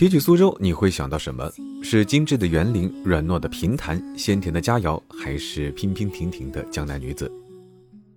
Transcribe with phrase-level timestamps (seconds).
[0.00, 1.46] 提起苏州，你会想到什么？
[1.82, 7.30] 是精致的园林、软糯的平潭、鲜甜的佳肴，还是娉娉婷婷的江南女子？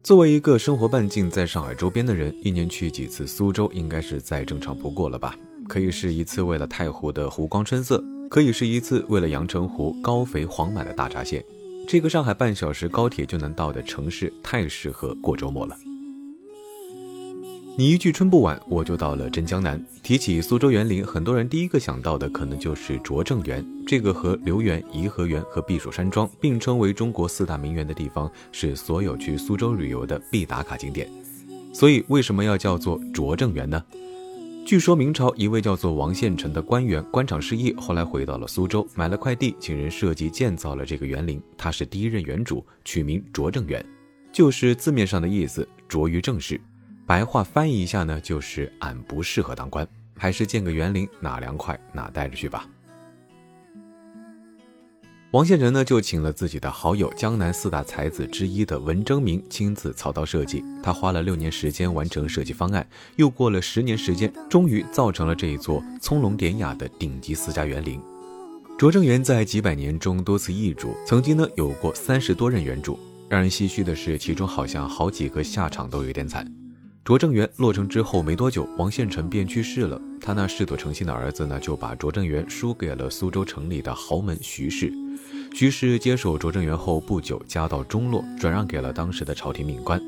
[0.01, 5.35] 作为一个生活半径在上海周边的人，一年去几次苏州，应该是再正常不过了吧？
[5.67, 11.45] 可以是一次为了太湖的湖光春色，可以是一次为了阳澄湖高肥黄满的大闸蟹。
[11.85, 15.77] 这个上海半小时高铁就能到的城市，太适合过周末了。
[17.75, 19.83] 你一句春不晚，我就到了真江南。
[20.03, 23.65] 提起苏州园林，很多人第一个想到的可能就是拙政园。
[23.87, 31.09] 这个和留园、颐和园和避暑山庄并称为中国四大名园的地方，是所有去苏州旅游的必打卡景点。
[31.73, 33.83] 所以，为什么要叫做拙政园呢？
[34.67, 41.41] 据说明朝一位叫做王献臣的官员官场失意，后来回到了苏州，买了块地，请人设计建造了这个园林。
[41.57, 43.83] 他是第一任园主，取名拙政园，
[44.31, 46.61] 就是字面上的意思，拙于政事。
[47.05, 52.65] 白话翻译一下呢，就是俺不适合当官，还是建个园林，哪凉快哪待着去吧。
[55.31, 60.63] 王献臣呢，就请了自己的好友，江南四大才子之一的文征明亲自操刀设计。
[60.81, 67.99] 他花了六年时间完成设计方案，又过了十年时间，终于造成了这一座葱茏典雅的顶级私家园林。
[68.77, 72.97] 拙政园在几百年中多次易主，曾经呢有过三十多任园主。
[73.27, 76.62] 让人唏嘘的是，其中好像好几个下场都有点惨。
[77.05, 79.99] 拙政园落成之后没多久，王献臣便去世了。
[80.21, 84.89] 他那嗜赌成性的儿子呢，就把拙政园输给了苏州城里的豪门徐氏。
[85.53, 90.01] 徐氏接手拙政园后不久，家道中落，转让给了当时的朝廷命官。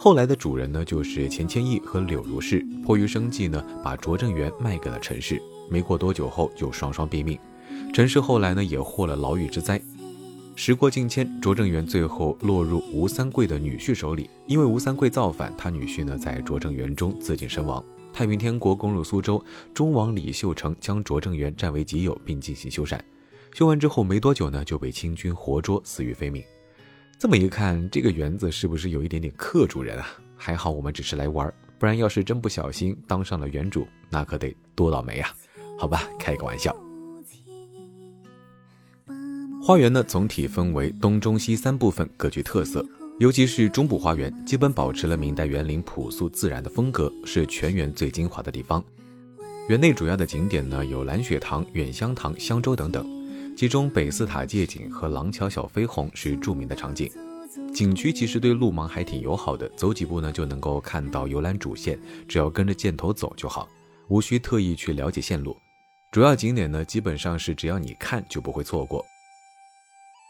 [0.00, 2.66] 后来的主人呢，就是钱谦益和柳如是。
[2.84, 5.40] 迫于生计呢，把拙政园卖给了陈氏。
[5.70, 7.38] 没过多久后，就双双毙命。
[7.94, 9.80] 陈氏后来呢，也获了牢狱之灾。
[10.54, 14.28] 时过境迁，拙政园最后落入吴三桂的女婿手里。
[14.46, 17.82] 因为吴三桂造反，他女婿呢在拙政园中自尽身亡。
[18.12, 19.42] 太平天国攻入苏州，
[19.72, 23.00] 忠王李秀成将拙政园占为己有，并进行修缮。
[23.54, 26.44] 修完之后没多久呢，就被清军活捉，死于非命。
[27.18, 30.06] 这么一看，这个园子是不是有一点点克主人啊？
[30.36, 35.34] 还好我们只是来玩，不然要是真不小心当上了园主，那可得多倒霉啊！
[35.78, 36.76] 好吧，开个玩笑。
[39.64, 42.84] 花园呢，总体分为东、中、西三部分，各具特色。
[43.20, 48.82] 尤其是中部花园，基本保持了明代园林朴素自然的风格，是全园最精华的地方。
[49.68, 53.08] 园内主要的景点呢，有蓝雪堂、远香堂、香洲等等。
[53.56, 57.08] 其中北寺塔借景和廊桥小飞鸿是著名的场景。
[57.72, 61.96] 景区其实对路盲还挺友好的，走几步呢就能够看到游览主线，
[62.26, 63.68] 只要跟着箭头走就好，
[64.08, 65.56] 无需特意去了解线路。
[66.10, 69.06] 主要景点呢，基本上是只要你看就不会错过。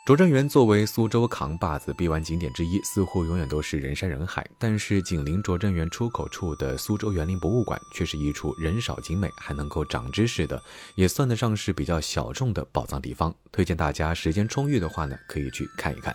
[0.05, 4.45] 拙政园作为苏州扛把子必玩景点之一，似乎永远都是人山人海。
[4.59, 10.61] 但是紧邻拙政园出口处的苏州园林博物馆，却是一处人少景美还能够长知识的，
[10.97, 13.33] 也算得上是比较小众的宝藏地方。
[13.53, 16.13] 推荐大家时间充裕的话呢，可以去看一看。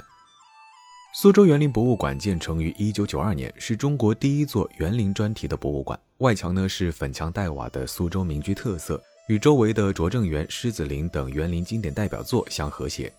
[1.15, 5.97] 苏州园林博物馆建成于一九九二年，是中国第一座园林专题的博物馆。
[6.17, 13.09] 外墙呢是粉墙黛瓦的苏州民居特色，与周围的拙政园、狮子林等园林经典代表作相和谐。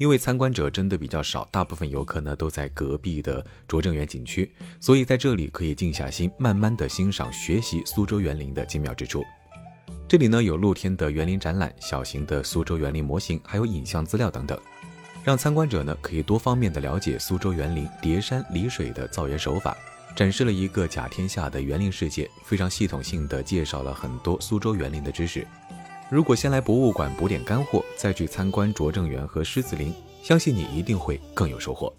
[0.00, 4.50] 因为参观者真的比较少，大部分游客呢都在隔壁的拙政园景区，
[4.80, 9.22] 所以在这里可以静下心，慢慢的欣赏、学习苏州园林的精妙之处。
[10.08, 14.58] 这里呢有露天的园林展览、小型的苏州园林模型，还有影像资料等等，
[15.22, 19.76] 让参观者呢可以多方面的了解苏州园林叠山离水的造园手法，
[20.16, 25.46] 展示了一个甲天下的园林世界，非常系统性的介绍了很多苏州园林的知识。
[26.10, 29.94] 如果先来博物馆补点干货，再去参观拙政园和狮子林，
[30.24, 31.94] 相信你一定会更有收获。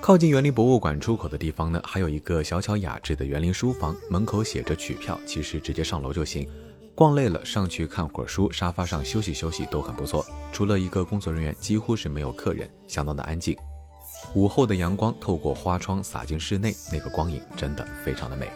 [0.00, 6.48] 靠近园林博物馆出口的地方呢，还有一个小巧雅致的园林书房，门口写着取票，其实直接上楼就行。
[6.94, 10.24] 逛累了上去看会儿书，沙发上休息休息都很不错。
[10.52, 13.56] 除了一个工作人员，几乎是没有客人，相当的安静。
[14.34, 18.48] 午后的阳光透过花窗洒进室内，那个光影真的非常的美。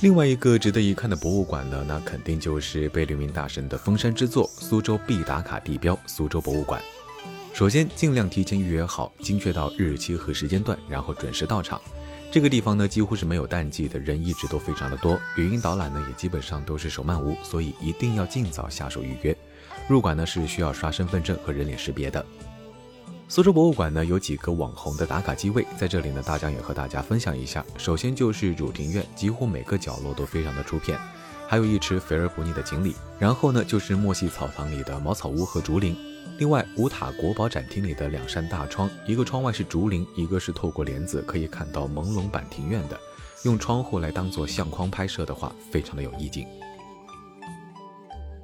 [0.00, 6.80] 另外一个值得一看的博物馆呢，那肯定就是贝聿铭大神的封山之作——苏州必打卡地标苏州博物馆。
[7.52, 11.80] 首先，尽量提前预约好，精确到日期和时间段，然后准时到场。
[12.30, 15.18] 这个地方呢，几乎是没有淡季的，人一直都非常的多。
[15.36, 19.36] 语音导览呢，也基本上都是手慢无，所以一定要尽早下手预约。
[19.88, 22.24] 入馆呢是需要刷身份证和人脸识别的。
[23.30, 27.62] 苏州博物馆呢有几个网红的打卡机位，在这里呢，大江也和大家分享一下。
[27.76, 30.98] 首先就是主庭院，几乎每个角落都非常的出片，
[31.46, 32.96] 还有一池肥而不腻的锦鲤。
[33.18, 35.94] 然后呢就是莫系草堂里的茅草屋和竹林，
[36.38, 42.98] 另外，五塔国宝展厅里的两扇大窗，一个窗外是竹林，一个是透过帘子可以看到朦胧版庭院的。
[43.44, 46.46] 用窗户来当做相框拍摄的话，非常的有意境。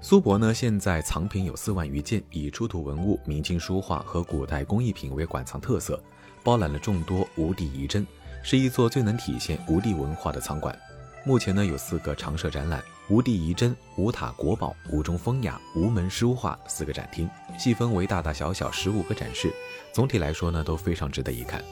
[0.06, 5.99] 苏博呢，现在藏品有四万余件，以出土文物、明清书画和古代工艺品为馆藏特色，
[6.43, 8.06] 包揽了众多吴地遗珍，
[8.43, 10.79] 是一座最能体现吴地文化的藏馆。
[11.25, 12.85] 目前呢，有四个常设展览。
[13.09, 17.27] 吴地遗珍、吴塔国宝、吴中风雅、吴门书画四个展厅，
[17.59, 19.50] 细分为大大小小十五个展示，
[19.91, 21.65] 总体来说呢都非常值得一看。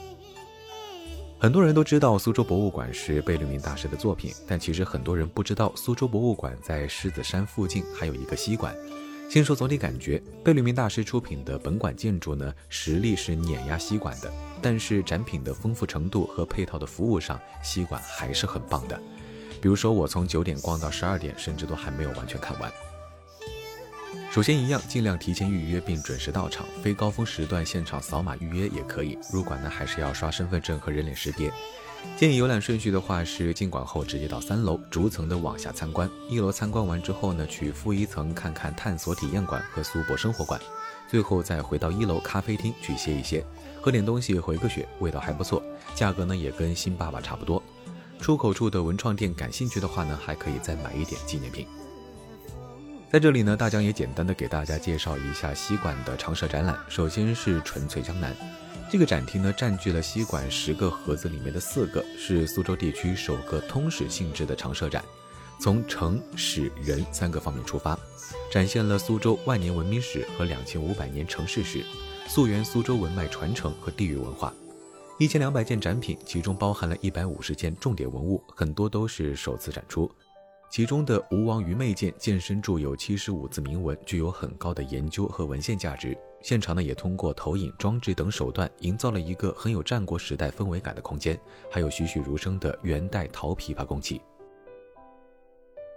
[1.43, 8.73] 很多人都知道苏州博物馆是贝聿铭大师的作品，但其实很多人不知道苏州博物馆在狮子山附近还有一个西馆。
[9.29, 14.31] 先说总体感觉，贝聿铭大师出品的本馆建筑呢，实力是碾压西馆的，
[14.61, 18.97] 但是展品的丰富程度和配套的服务上，西馆还是很棒的。
[19.61, 22.71] 比如说，我从九点逛到十二点，甚至都还没有完全看完。
[24.33, 29.15] 首先，一样尽量提前预约并准时到场，非高峰时段现场扫码预约也可以。
[29.31, 31.53] 入馆呢，还是要刷身份证和人脸识别。
[32.17, 36.09] 建议游览顺序的话是进馆后直接到三楼，逐层的往下参观。
[36.27, 40.59] 一楼参观完之后呢，去负一层看看探索体验馆和苏博生活馆，
[41.07, 43.45] 最后再回到一楼咖啡厅去歇一歇，
[43.79, 45.61] 喝点东西回个血，味道还不错，
[45.93, 47.61] 价格呢也跟新爸爸差不多。
[48.19, 51.67] 出口处的文创店，感兴趣的话呢，还可以再买一点纪念品。
[53.13, 56.75] 在这里呢，大江也简单的给大家介绍一下西馆的常设展览。
[56.89, 58.35] 首先是纯粹江南，
[58.89, 65.05] 这个展厅呢占据了西馆十个盒子里面的四个，是苏州地区首个通史性质的常设展，
[65.59, 67.95] 从城、史、人三个方面出发，
[68.51, 71.85] 展现了苏州万年文明史和两千五百年城市史，
[72.27, 74.51] 溯源苏州文脉传承和地域文化。
[75.19, 80.11] 一千两百件展品，其中包含了一百五十件重点文物，很多都是首次展出。
[80.73, 86.17] 其中的吴王愚昧剑剑身铸有七十五字铭文，具有很高的研究和文献价值。
[86.41, 91.39] 现场呢，也通过投影、装置等手段，营造了一个很有战国时代氛围感的空间，
[91.69, 94.19] 还有栩栩如生的元代陶琵琶工器。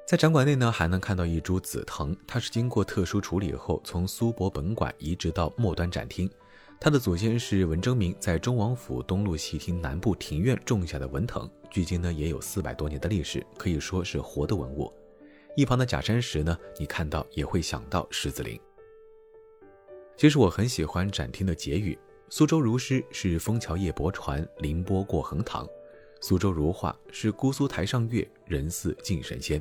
[0.06, 6.30] 在展馆内呢，还能看到一株紫藤，它是经过特殊处理后，从苏博本馆移植到末端展厅。
[6.78, 14.92] 他的祖先是文征明在中王府东路戏厅南部庭院种下的文藤，距今呢也有四百多年的历史，可以说是活的文物。
[15.56, 18.60] 一旁的假山石呢，你看到也会想到狮子林。
[20.16, 25.66] 其实我很喜欢展厅的结语：苏州如诗是枫桥夜泊船，凌波过横塘；
[26.20, 29.60] 苏州如画是姑苏台上月，人似近神仙；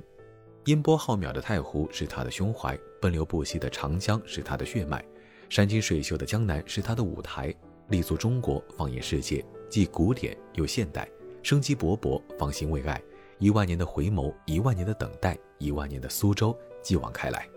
[0.66, 5.04] 烟波浩渺的太湖是他的胸怀，奔流不息的长江是他的血脉。
[5.50, 7.54] 山清水秀的江南是他的舞台，
[7.90, 11.08] 立足中国，放眼世界，既古典又现代，
[11.44, 13.02] 生机勃勃，方兴未艾。
[13.38, 17.48] 一万年的回眸，一万年的等待，一万年的苏州，继往开来。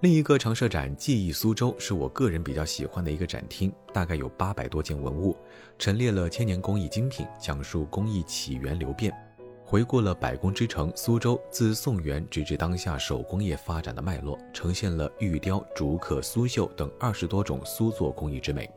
[0.00, 5.36] 另一个常设展“记忆苏州”是我个人比较喜欢的一个展厅，大概有八百多件文物，
[5.78, 9.14] 陈列了千年工艺精品，讲述工艺起源流变。
[9.72, 18.70] 回顾了百工之城苏州自宋元直至当下手工业发展的脉络，呈现了玉雕、竹刻、苏绣等二十多种苏作工艺之美。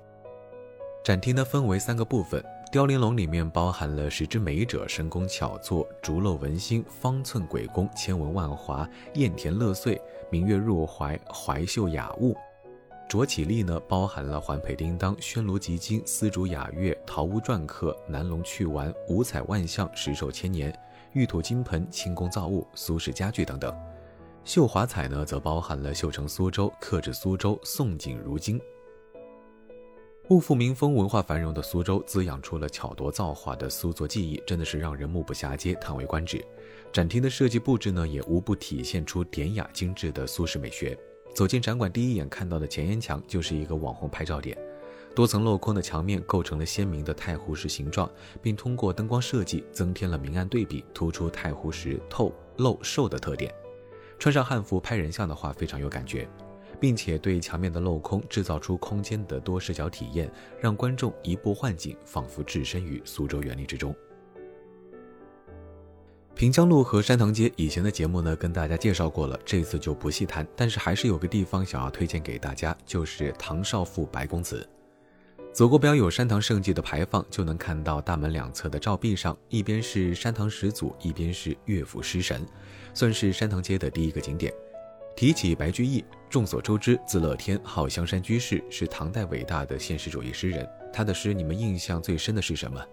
[1.03, 12.33] 展厅呢分为三个部分，雕玲珑里面包含了十之美者神工巧作、竹镂文心、方寸鬼工、千文万华、艳田乐穗、明月入怀、怀秀雅物；
[13.07, 20.77] 卓绮丽呢包含了环佩叮当、宣罗集金、丝竹雅乐、陶屋篆刻、南龙趣玩、五彩万象、石兽千年。
[21.13, 23.73] 玉土金盆、轻工造物、苏式家具等等，
[24.43, 28.59] 绣华彩呢，则包含了绣成苏州、刻制苏州、宋景如今。
[30.27, 36.43] 物阜民丰、文化繁荣的苏州，滋养出了巧夺造化的苏作技艺，真的是让人目不暇接、叹为观止。
[36.91, 40.97] 展厅的设计布置呢，也无不体现出典雅精致的苏式美学。
[41.35, 44.57] 走进展馆，第一眼看到的前沿墙就是一个网红拍照点。
[45.13, 48.09] 多层镂空的墙面构成了鲜明的太湖石形状，
[48.41, 53.53] 并通过灯光设计增添了明暗对比，突出太湖石透、露、瘦的特点。
[54.17, 56.25] 穿上汉服拍人像的话，非常有感觉，
[56.79, 63.93] 并且对墙面的镂空制造出空间的多视角体验，让观众移步换景，仿佛置身于苏州园林之中。
[66.35, 70.45] 平江路和山塘街以前的节目呢，跟大家介绍过了，这次就不细谈。
[70.53, 74.67] 但是还是有个地方想要推荐给大家，就是唐少傅白公子。
[75.53, 82.45] 走过标有山塘胜迹的牌坊，就能看到大门两侧的照壁上，一边是山塘始祖，一边是乐府诗神，
[82.93, 84.53] 算是山塘街的第一个景点。
[85.15, 90.67] 提起白居易，众所周知，字乐天，号香山居士，是唐代伟大的现实主义诗人。
[90.91, 92.85] 他的诗，你们印象最深的是什么？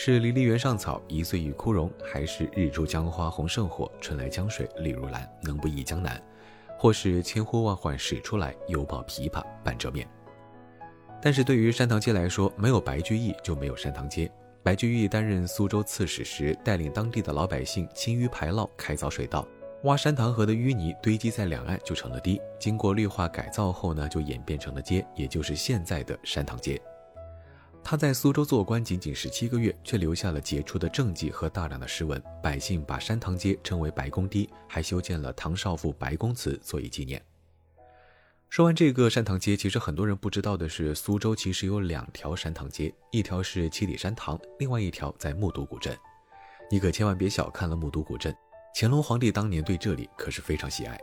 [0.00, 5.28] 是“离离原上草，一岁一枯荣”，还是“日出江花红胜火，春来江水丽如蓝”？
[5.42, 6.22] 能不忆江南？
[6.78, 10.08] 或是千呼万唤始出来，犹抱琵琶半遮面。
[11.20, 14.30] 但是对于山塘街来说，没有白居易就没有山塘街。
[14.62, 19.44] 白居易担任苏州刺史时，带领当地的老百姓清淤排涝，开凿水道，
[19.82, 22.40] 挖山塘河的淤泥堆积在两岸就成了堤。
[22.56, 26.80] 经过绿化改造后呢，就演变成了街，也就是现在的山塘街。
[27.90, 37.24] 他在苏州做官仅仅十七个月，却留下了杰出的政绩和大量的诗文，百姓把山塘街称为白公堤，还修建了唐少府白公祠作以纪念。
[38.50, 45.96] 说完这个山塘街，其实很多人不知道的是，苏州其实有两条山塘街，一条是七里山塘，另外一条在木渎古镇。
[46.70, 48.36] 你可千万别小看了木渎古镇，
[48.74, 51.00] 乾隆皇帝当年对这里可是非常喜爱。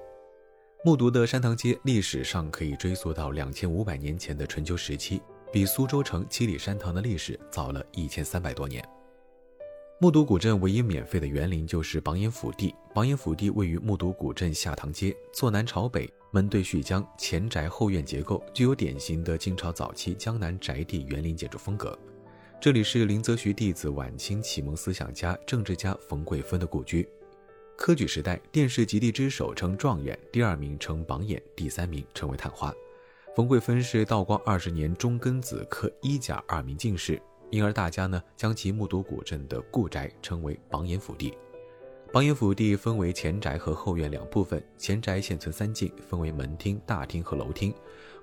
[0.83, 5.19] 木渎的山塘街历史上可以追溯到两千五百年前的春秋时期，
[5.51, 8.83] 比苏州城七里山塘的历史早了一千三百多年。
[9.99, 16.11] 木渎古镇唯一免费的园林就是榜眼府地，榜眼府地位于木渎古镇下塘街，坐南朝北。
[16.31, 21.97] 门对续江，前宅后院结构具有典型的晋朝早期江南宅地园林建筑风格。
[22.59, 27.07] 这里是林则徐弟子、晚清启蒙思想家、政治家冯桂芬的故居。
[27.77, 32.73] 科举时代，殿试及第之首称状元，第二名称榜眼，第三名称为探花。
[33.35, 41.37] 冯桂芬是道光二十年中庚子科一甲二名进士，因而大家呢将其木渎古镇的故宅称为榜眼府地。
[42.13, 47.73] 榜眼府地分为前宅和后院两部分，前宅现存三进，分为门厅、大厅和楼厅。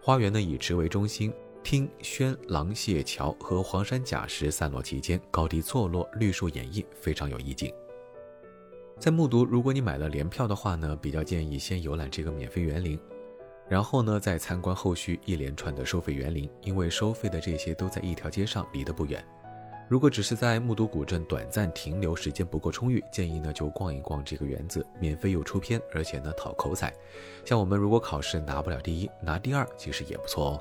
[0.00, 1.30] 花园呢以池为中心，
[1.62, 7.70] 厅、轩、廊、榭、桥和黄山假石散落其间，高低错落，绿树掩映，非常有意境。
[8.98, 12.98] 在木渎，如果你买了联票的话呢，比较建议先游览这个免费园林，
[13.72, 19.24] 然后呢再参观后续一连串的收费园林，因为收费的这些都在一条街上，离得不远。
[19.88, 26.92] 如果只是在木渎古镇短暂停留，时间不够充裕，建议呢就逛一逛这个园子，免费又出片，而且呢讨口彩。
[27.46, 30.60] 像我们如果考试拿不了第一，拿第二其实也不错哦。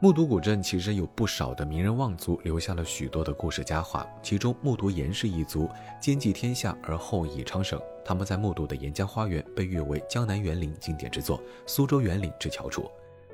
[0.00, 4.04] 木渎古镇其实有不少的名人望族，留下了许多的故事佳话。
[4.20, 12.88] 其中木渎严氏一族兼济天下而后以昌盛，他们在木渎的沿江花园被誉为江南园林经典之作，苏州园林之翘楚。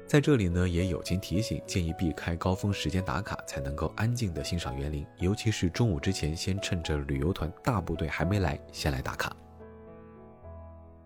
[0.07, 5.07] 在这里呢，也友情提醒，建议避开高峰时间打卡，才能够安静的欣赏园林。
[5.19, 9.37] 尤其是中午之前，先趁着旅游团大部队还没来，先来打卡。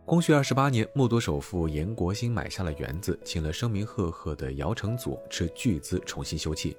[0.04, 6.72] 光绪二十八年，木渎首富严国兴买下了园子，请了声名赫赫的姚承祖斥巨资重新修葺，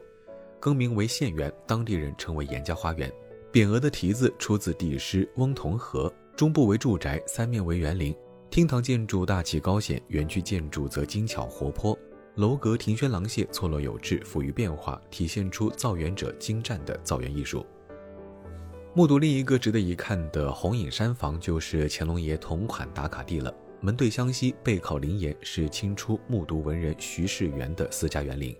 [0.58, 3.12] 更名为县园，当地人称为严家花园。
[3.52, 8.16] 匾额的题字出自帝师翁同龢，中部为住宅，三面为园林。
[8.52, 11.98] 厅堂建筑大气高显，园区建筑则精巧活泼。
[12.36, 17.66] 楼阁、亭轩、廊榭错落有致，富于变化，体现出造园者精湛的造园艺术。
[18.94, 23.52] 木渎另一个值得一看的红影山房，就是乾隆爷同款打卡地了。
[23.82, 28.56] 门对湘西，背靠灵岩，是清初木渎文人徐世元的私家园林。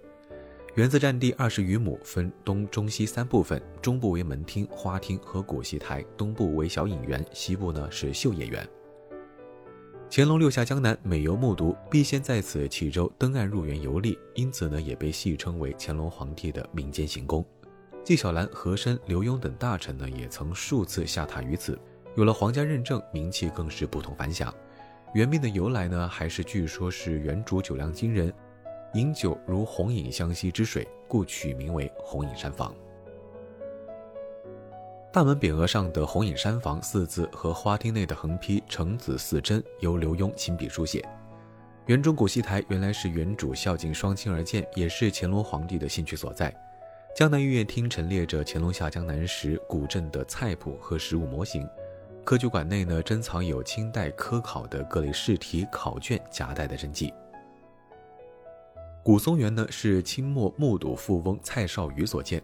[0.78, 8.70] 园子占地二十余亩，分东、中、西三部分，中部为门厅、花厅和古戏台，东部为小影园，西部呢是秀野园。
[10.08, 17.44] 乾隆六下江南，每游目睹，必先在此启舟登岸入园游历，因此呢，也被戏称为乾隆皇帝的民间行宫。
[18.04, 21.76] 纪晓岚、和珅、刘墉等大臣呢，也曾数次下榻于此，
[22.16, 24.54] 有了皇家认证，名气更是不同凡响。
[25.16, 28.32] 园名的由来呢，还是据说是原主酒量惊人，
[28.98, 32.74] 饮酒如红影湘西之水，故取名为红影山房。
[35.14, 41.08] 大门匾额上的“红影山房”四字和花厅内的横批“橙子四珍”由刘墉亲笔书写。
[41.86, 46.52] 园中古戏台原来是园主孝敬双亲而建，也是乾隆皇帝的兴趣所在。
[47.16, 51.70] 江南御宴厅陈列着乾隆下江南时古镇的菜谱和食物模型。
[52.24, 57.14] 科举馆内呢，珍藏有清代科考的各类试题考卷夹带的真迹。
[59.08, 62.44] 古松园呢，是清末木渎富翁蔡绍宇所建。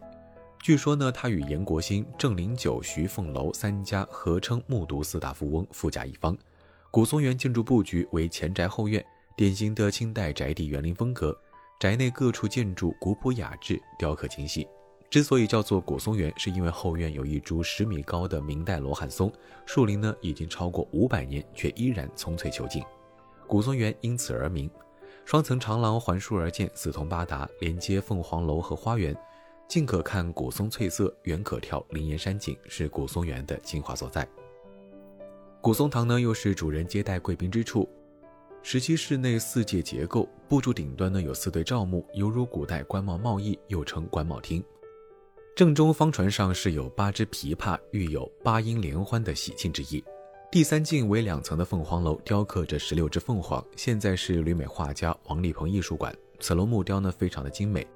[0.62, 6.38] 据说呢，他与严国兴、郑灵九、徐凤楼三家合称木渎四大富翁，富甲一方。
[6.90, 9.06] 古松园建筑布局为前宅后院，
[9.36, 11.38] 典型的清代宅地园林风格。
[11.82, 14.66] 宅内各处建筑古朴雅致，雕刻精细。
[15.10, 19.30] 之所以叫做古松园，是因为后院有一株十米高的明代罗汉松，
[19.66, 22.82] 树龄呢已经超过五百年，却依然葱翠遒劲。
[23.48, 24.72] 古松园因此而名。
[25.26, 29.16] 双层长廊环树而建，四通八达，连接凤凰楼和花园。
[29.68, 34.28] 近可看古松翠色，远可眺灵岩山景，是古松园的精华所在。
[35.62, 37.90] 古松堂呢，又是主人接待贵宾之处。
[38.62, 44.64] 十七室内四界结构，部柱顶端呢有四对赵幕，犹如古代官帽帽翼，又称官帽厅。
[45.56, 50.04] 正中方船上是有八只琵琶，寓有八音联欢的喜庆之意。
[50.54, 56.16] 第三进为两层的凤凰楼，雕刻着十六只凤凰，现在是旅美画家王立鹏艺术馆。
[56.40, 57.88] 此楼木雕呢非常的精美，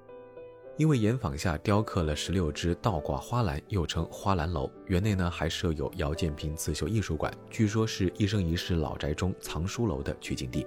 [0.76, 4.72] 因为檐坊下雕刻了十六只倒挂花篮，又称花篮楼。
[4.88, 10.66] 园内呢还设有姚建平刺绣艺术馆，据说是一生一世老宅中藏书楼的取景地。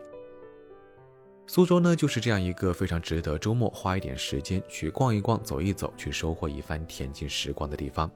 [1.49, 8.09] 苏州呢，就是这样一个非常值得周末花一点时间去逛一逛、走一走，去收获一番恬静时光的地方。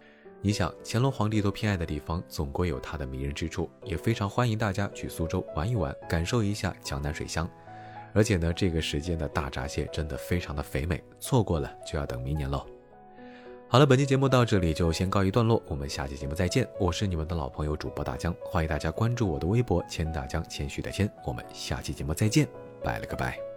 [0.47, 7.49] 你想，乾隆皇帝都偏爱的地方，总归有它的迷人之处，也非常欢迎大家去苏州玩一玩，感受一下江南水乡。
[8.13, 12.63] 而且呢，这个时间的大闸蟹真的非常的肥美，错过了就要等明年喽。
[13.69, 16.69] 好了，本期节目到这里就先告一段落，我们下期节目再见。
[16.79, 21.11] 我是你们的老朋友主播大江，欢迎大家关注我的微博“千大江”，谦虚的谦。
[21.25, 22.47] 我们下期节目再见。
[22.83, 23.54] 拜了个拜。